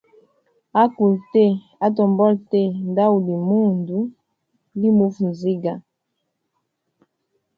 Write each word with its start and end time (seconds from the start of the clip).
Akulu 0.81 1.17
tee, 1.33 1.53
atombola 1.85 2.37
tee, 2.51 2.69
ndauli 2.91 3.33
mundu 3.49 3.97
limufaa 4.79 5.29
nziga. 5.33 5.73